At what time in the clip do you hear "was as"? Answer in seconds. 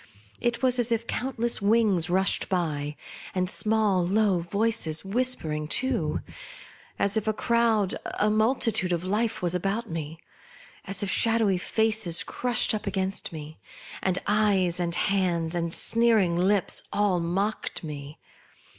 0.63-0.91